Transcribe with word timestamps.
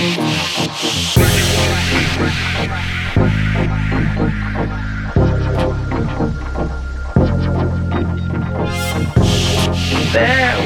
There 0.00 0.16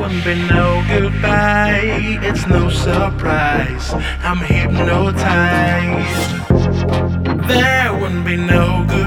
wouldn't 0.01 0.25
be 0.25 0.37
no 0.37 0.85
goodbye, 0.89 2.21
it's 2.23 2.47
no 2.47 2.71
surprise, 2.71 3.93
I'm 4.23 4.39
hypnotized. 4.39 5.09
There 7.49 7.93
wouldn't 7.93 8.25
be 8.25 8.37
no 8.37 8.85
goodbye. 8.89 9.04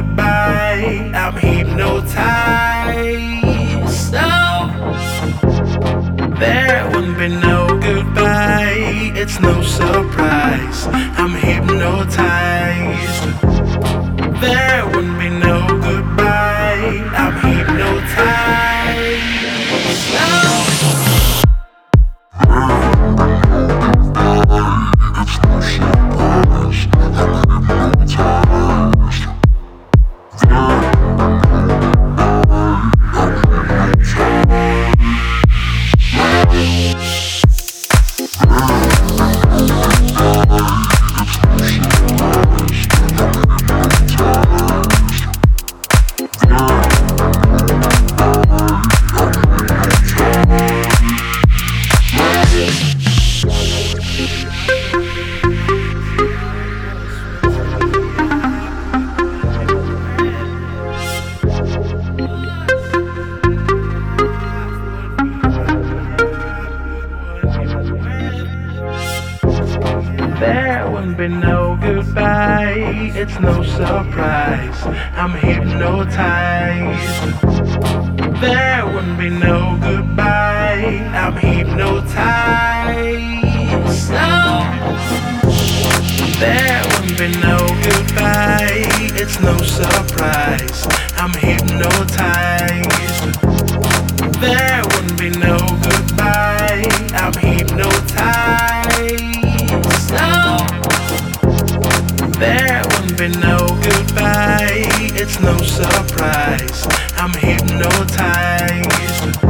It's 9.19 9.39
no 9.39 9.63
surprise. 9.63 10.85
I'm 11.17 11.33
hypnotized. 11.33 12.46
There 70.39 70.87
wouldn't 70.91 71.17
be 71.17 71.27
no 71.27 71.75
goodbye. 71.81 73.11
It's 73.15 73.39
no 73.39 73.63
surprise. 73.63 74.85
I'm 75.15 75.31
hypnotized. 75.31 77.41
There 78.39 78.85
wouldn't 78.85 79.17
be 79.17 79.29
no 79.29 79.79
goodbye. 79.81 81.09
I'm 81.13 81.35
hypnotized. 81.37 82.15
Oh. 84.13 84.63
There 86.39 86.83
wouldn't 86.85 87.17
be 87.17 87.29
no 87.41 87.57
goodbye. 87.83 88.85
It's 89.19 89.39
no 89.39 89.57
surprise. 89.57 90.85
I'm 91.17 91.33
hypnotized. 91.33 92.56
It's 105.29 105.41
no 105.41 105.57
surprise. 105.57 106.87
I'm 107.17 107.33
hypnotized. 107.33 109.41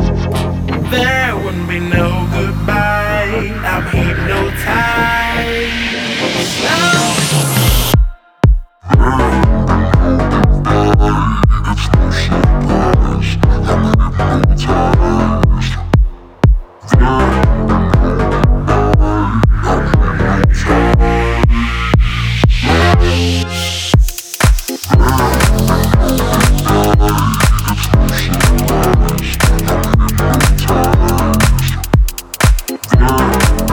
There 0.89 1.35
wouldn't 1.35 1.69
be 1.69 1.79
no 1.79 2.27
goodbye. 2.31 2.66